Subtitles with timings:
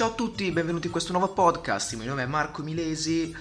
[0.00, 1.92] Ciao a tutti, benvenuti in questo nuovo podcast.
[1.92, 3.36] Il mio nome è Marco Milesi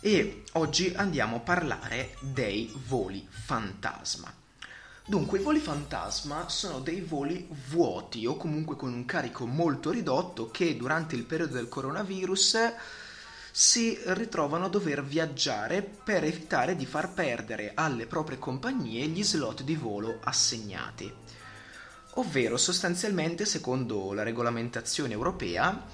[0.00, 4.34] e oggi andiamo a parlare dei voli fantasma.
[5.06, 10.50] Dunque, i voli fantasma sono dei voli vuoti o comunque con un carico molto ridotto
[10.50, 12.72] che durante il periodo del coronavirus
[13.52, 19.62] si ritrovano a dover viaggiare per evitare di far perdere alle proprie compagnie gli slot
[19.62, 21.41] di volo assegnati
[22.14, 25.84] ovvero sostanzialmente secondo la regolamentazione europea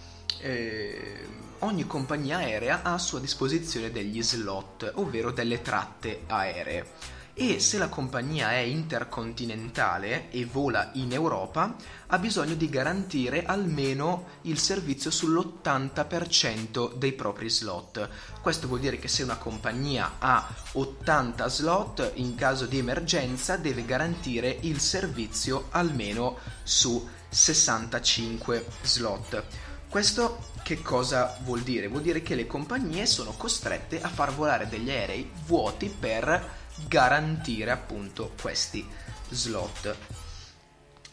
[0.41, 1.27] eh,
[1.61, 7.79] ogni compagnia aerea ha a sua disposizione degli slot, ovvero delle tratte aeree e se
[7.79, 11.77] la compagnia è intercontinentale e vola in Europa
[12.09, 18.09] ha bisogno di garantire almeno il servizio sull'80% dei propri slot.
[18.43, 23.85] Questo vuol dire che se una compagnia ha 80 slot in caso di emergenza deve
[23.85, 29.45] garantire il servizio almeno su 65 slot.
[29.89, 31.87] Questo che cosa vuol dire?
[31.87, 37.71] Vuol dire che le compagnie sono costrette a far volare degli aerei vuoti per garantire
[37.71, 38.87] appunto questi
[39.31, 39.97] slot.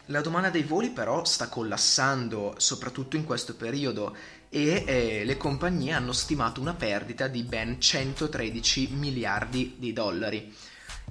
[0.09, 4.16] La domanda dei voli però sta collassando soprattutto in questo periodo
[4.49, 10.53] e eh, le compagnie hanno stimato una perdita di ben 113 miliardi di dollari.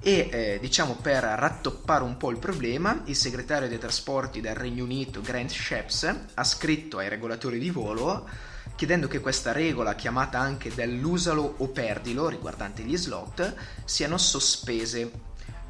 [0.01, 4.83] E eh, diciamo per rattoppare un po' il problema, il segretario dei trasporti del Regno
[4.83, 8.27] Unito, Grant Shapps, ha scritto ai regolatori di volo
[8.75, 13.53] chiedendo che questa regola, chiamata anche dell'usalo o perdilo riguardante gli slot,
[13.85, 15.11] siano sospese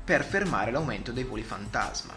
[0.03, 2.13] per fermare l'aumento dei voli fantasma.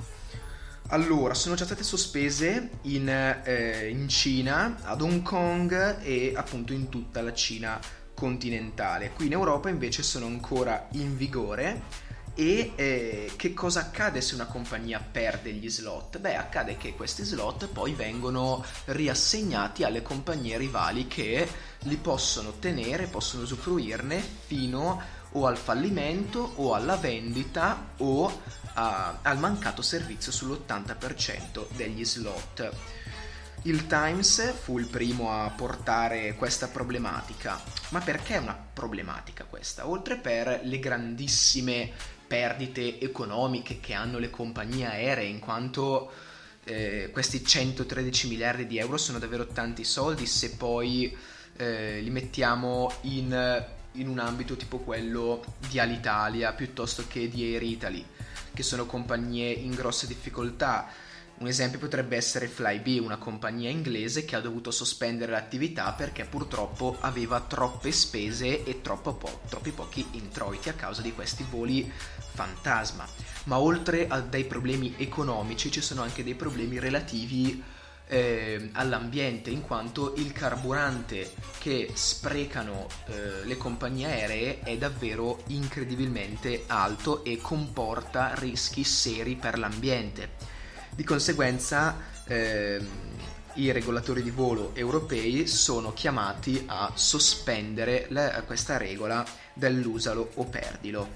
[0.91, 6.89] Allora, sono già state sospese in, eh, in Cina, ad Hong Kong e appunto in
[6.89, 7.79] tutta la Cina
[8.15, 9.11] continentale.
[9.11, 11.83] Qui in Europa invece sono ancora in vigore
[12.41, 16.20] e eh, che cosa accade se una compagnia perde gli slot?
[16.20, 21.48] Beh, accade che questi slot poi vengono riassegnati alle compagnie rivali che
[21.81, 28.41] li possono tenere, possono usufruirne fino o al fallimento o alla vendita o
[28.75, 32.70] a, al mancato servizio sull'80% degli slot.
[33.62, 37.60] Il Times fu il primo a portare questa problematica.
[37.88, 39.88] Ma perché è una problematica questa?
[39.88, 46.12] Oltre per le grandissime perdite economiche che hanno le compagnie aeree, in quanto
[46.65, 51.17] eh, questi 113 miliardi di euro sono davvero tanti soldi se poi
[51.56, 57.62] eh, li mettiamo in, in un ambito tipo quello di Alitalia piuttosto che di Air
[57.62, 58.05] Italy,
[58.53, 60.88] che sono compagnie in grosse difficoltà
[61.38, 66.97] un esempio potrebbe essere Flybe, una compagnia inglese che ha dovuto sospendere l'attività perché purtroppo
[67.00, 71.91] aveva troppe spese e po- troppi pochi introiti a causa di questi voli
[72.32, 73.06] fantasma.
[73.44, 77.62] Ma oltre a dei problemi economici ci sono anche dei problemi relativi
[78.09, 86.65] eh, all'ambiente, in quanto il carburante che sprecano eh, le compagnie aeree è davvero incredibilmente
[86.66, 90.56] alto e comporta rischi seri per l'ambiente.
[90.98, 92.84] Di conseguenza ehm,
[93.54, 101.10] i regolatori di volo europei sono chiamati a sospendere la, questa regola dell'usalo o perdilo.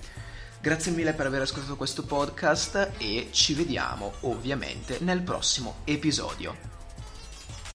[0.61, 6.82] Grazie mille per aver ascoltato questo podcast e ci vediamo ovviamente nel prossimo episodio.